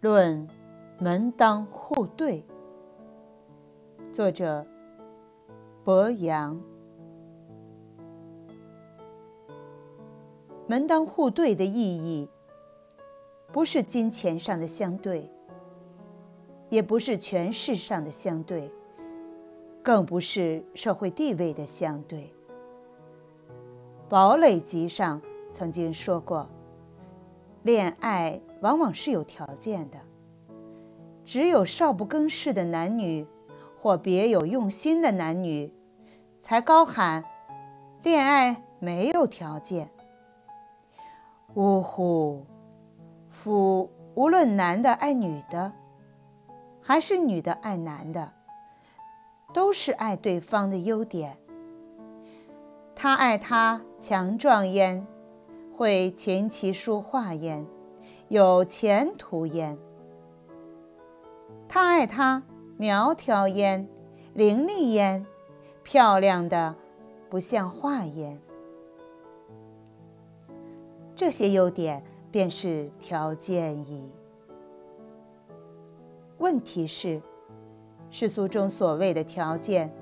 [0.00, 0.48] 论
[0.98, 2.42] 门当户对，
[4.10, 4.66] 作者
[5.84, 6.58] 博洋。
[10.66, 12.26] 门当户对的意义，
[13.52, 15.30] 不是金钱上的相对，
[16.70, 18.72] 也不是权势上的相对，
[19.82, 22.32] 更不是社会地位的相对。
[24.08, 26.48] 堡垒集上曾经说过。
[27.62, 29.98] 恋爱往往是有条件的，
[31.24, 33.26] 只有少不更事的男女，
[33.80, 35.72] 或别有用心的男女，
[36.38, 37.24] 才高喊
[38.02, 39.90] 恋爱没有条件。
[41.54, 42.46] 呜呼！
[43.28, 45.72] 夫无论男的爱女的，
[46.80, 48.32] 还是女的爱男的，
[49.54, 51.38] 都是爱对方的优点。
[52.94, 55.06] 他爱他强壮焉。
[55.72, 57.64] 会琴棋书画焉，
[58.30, 59.76] 有前途焉。
[61.68, 62.44] 他爱她
[62.76, 63.88] 苗条焉，
[64.34, 65.26] 伶俐焉，
[65.82, 66.76] 漂亮的
[67.28, 68.40] 不像话焉。
[71.16, 74.12] 这些优点便是条件矣。
[76.38, 77.20] 问题是，
[78.12, 79.92] 世俗中所谓的条件，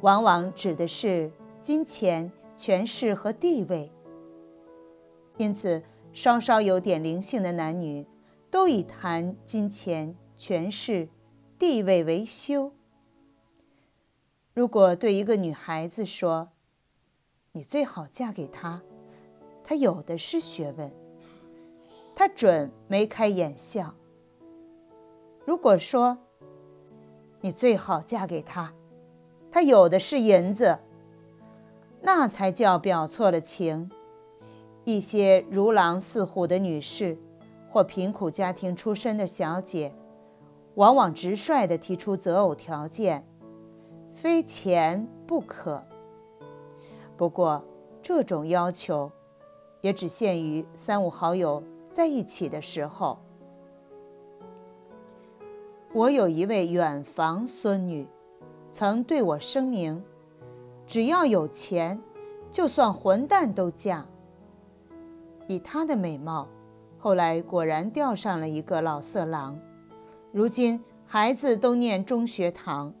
[0.00, 3.92] 往往指的是金钱、权势和地位。
[5.36, 5.80] 因此，
[6.12, 8.06] 稍稍有点灵性的男女，
[8.50, 11.08] 都以谈金钱、权势、
[11.58, 12.72] 地位为羞。
[14.52, 16.50] 如果对一个女孩子说
[17.52, 18.82] ：“你最好嫁给他，
[19.62, 20.92] 他有的是学问，
[22.14, 23.94] 他准眉开眼笑。”
[25.46, 26.18] 如果说
[27.40, 28.74] ：“你最好嫁给他，
[29.50, 30.80] 他有的是银子，
[32.02, 33.90] 那才叫表错了情。”
[34.84, 37.18] 一些如狼似虎的女士，
[37.68, 39.94] 或贫苦家庭出身的小姐，
[40.74, 43.26] 往往直率地提出择偶条件，
[44.14, 45.84] 非钱不可。
[47.16, 47.62] 不过，
[48.00, 49.12] 这种要求
[49.82, 51.62] 也只限于三五好友
[51.92, 53.18] 在一起的时候。
[55.92, 58.08] 我有一位远房孙女，
[58.72, 60.02] 曾对我声明：
[60.86, 62.00] 只要有钱，
[62.50, 64.06] 就算混蛋都嫁。
[65.50, 66.46] 以她的美貌，
[66.96, 69.58] 后来果然钓上了一个老色狼。
[70.30, 72.94] 如今孩子都念中学堂，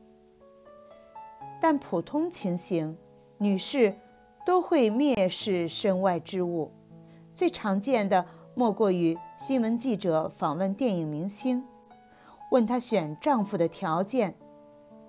[1.60, 2.98] 但普通情形，
[3.38, 3.94] 女士
[4.44, 6.72] 都会蔑视身外之物。
[7.36, 11.64] 最常见的莫过于新闻记者访问电影明星，
[12.50, 14.34] 问她选丈夫的条件，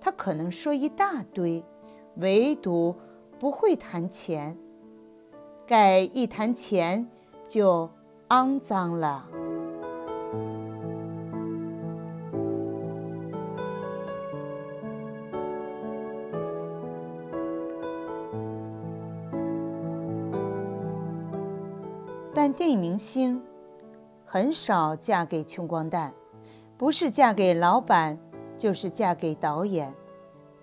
[0.00, 1.64] 她可能说一大堆，
[2.18, 2.94] 唯独
[3.40, 4.56] 不会谈钱。
[5.66, 7.08] 盖一谈钱。
[7.46, 7.90] 就
[8.28, 9.28] 肮脏了。
[22.34, 23.40] 但电影明星
[24.24, 26.12] 很少嫁给穷光蛋，
[26.76, 28.18] 不是嫁给老板，
[28.56, 29.92] 就是嫁给导演，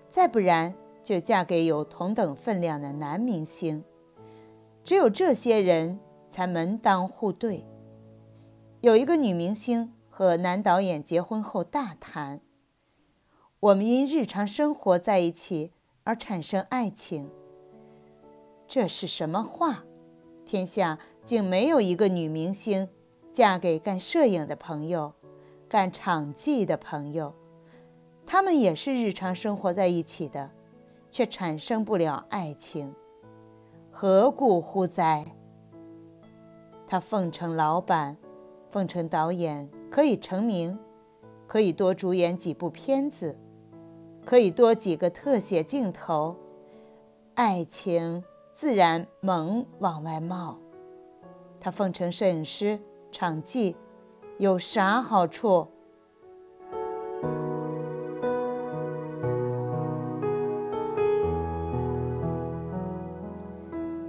[0.08, 3.84] 再不然就嫁给有同等分量的男明星。
[4.82, 5.98] 只有这些人。
[6.30, 7.66] 才门当户对。
[8.80, 12.40] 有一个女明星和男导演结婚后大谈
[13.60, 15.72] ：“我们因日常生活在一起
[16.04, 17.30] 而产生爱情。”
[18.66, 19.84] 这是什么话？
[20.46, 22.88] 天下竟没有一个女明星
[23.30, 25.12] 嫁给干摄影的朋友、
[25.68, 27.34] 干场记的朋友，
[28.24, 30.50] 他们也是日常生活在一起的，
[31.10, 32.94] 却产生不了爱情，
[33.90, 35.36] 何故乎哉？
[36.90, 38.16] 他奉承老板，
[38.68, 40.76] 奉承导演，可以成名，
[41.46, 43.38] 可以多主演几部片子，
[44.26, 46.34] 可以多几个特写镜头，
[47.36, 50.58] 爱情自然猛往外冒。
[51.60, 52.80] 他奉承摄影师、
[53.12, 53.76] 场记，
[54.38, 55.68] 有啥好处？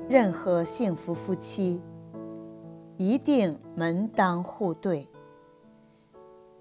[0.09, 1.79] 任何幸福夫妻。
[3.01, 5.07] 一定门当户对。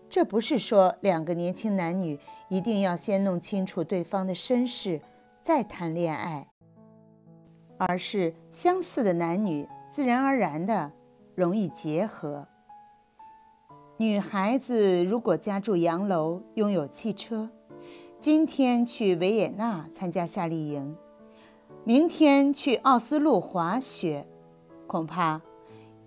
[0.08, 5.02] 这不是说两个年轻男女一定要先弄清楚对方的身世
[5.42, 6.48] 再谈恋爱，
[7.76, 10.92] 而是相似的男女自然而然的
[11.34, 12.48] 容易结合。
[13.98, 17.50] 女孩子如果家住洋楼，拥有汽车，
[18.18, 20.96] 今天去维也纳参加夏令营，
[21.84, 24.26] 明天去奥斯陆滑雪，
[24.86, 25.42] 恐怕。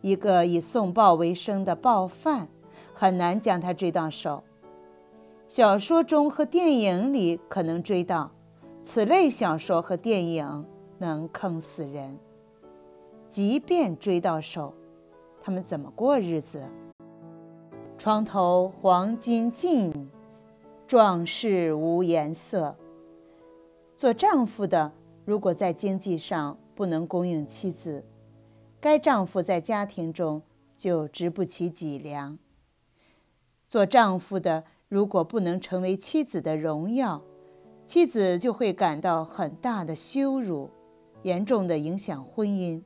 [0.03, 2.49] 一个以送报为生的报贩
[2.93, 4.43] 很难将他追到手。
[5.47, 8.31] 小说中和电影里可能追到，
[8.83, 10.65] 此类小说和电影
[10.97, 12.19] 能坑死人。
[13.29, 14.73] 即便追到手，
[15.41, 16.69] 他们怎么过日子？
[17.97, 20.09] 床头黄金尽，
[20.85, 22.75] 壮士无颜色。
[23.95, 24.91] 做丈夫的，
[25.23, 28.03] 如果在经济上不能供应妻子，
[28.83, 30.41] 该丈夫在家庭中
[30.75, 32.37] 就直不起脊梁。
[33.69, 34.65] 做丈夫的。
[34.89, 37.23] 如果不能成为妻子的荣耀，
[37.85, 40.69] 妻子就会感到很大的羞辱，
[41.21, 42.83] 严重的影响婚姻。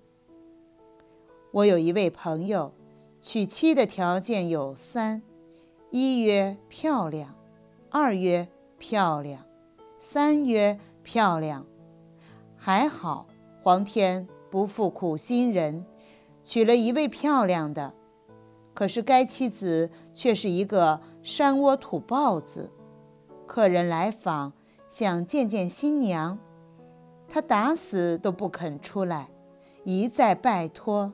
[1.51, 2.71] 我有一位朋友，
[3.19, 5.23] 娶妻的条件有三：
[5.89, 7.35] 一曰漂亮，
[7.89, 8.47] 二曰
[8.77, 9.43] 漂亮，
[9.97, 11.65] 三曰漂亮。
[12.55, 13.27] 还好，
[13.63, 14.25] 皇天
[14.57, 15.85] 不负苦心人，
[16.43, 17.93] 娶了一位漂亮的。
[18.73, 22.71] 可是该妻子却是一个山窝土豹子，
[23.45, 24.53] 客人来访
[24.89, 26.39] 想见见新娘，
[27.29, 29.29] 她打死都不肯出来，
[29.83, 31.13] 一再拜托。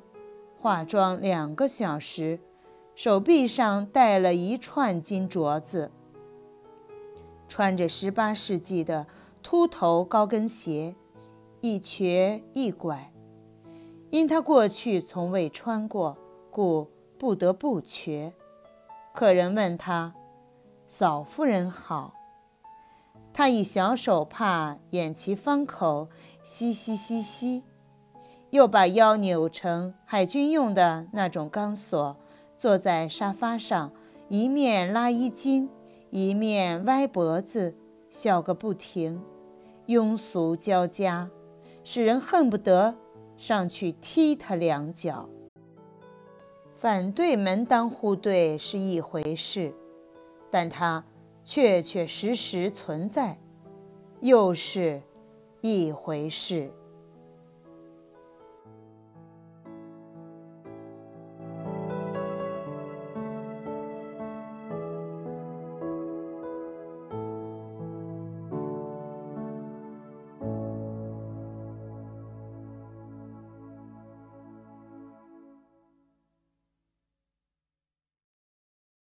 [0.58, 2.40] 化妆两个小时，
[2.96, 5.92] 手臂上戴了一串金镯子，
[7.50, 9.06] 穿着十八世纪的
[9.42, 10.96] 秃头高跟鞋，
[11.60, 13.13] 一瘸一拐，
[14.14, 16.16] 因他过去从未穿过，
[16.52, 16.88] 故。
[17.18, 18.34] 不得不瘸。
[19.14, 20.14] 客人问他
[20.86, 22.14] ：“嫂夫人好。”
[23.32, 26.10] 他以小手帕掩其方口，
[26.44, 27.64] 嘻嘻嘻嘻，
[28.50, 32.18] 又把腰扭成海军用的那种钢索，
[32.58, 33.94] 坐在沙发上，
[34.28, 35.70] 一面拉衣襟，
[36.10, 37.74] 一面歪脖子，
[38.10, 39.24] 笑个不停，
[39.88, 41.30] 庸俗交加，
[41.86, 42.98] 使人恨不得
[43.44, 45.28] 上去踢他两脚。
[46.74, 49.74] 反对门当户对是一回事，
[50.50, 51.04] 但它
[51.44, 53.38] 确确实实存在，
[54.22, 55.02] 又是
[55.60, 56.72] 一回事。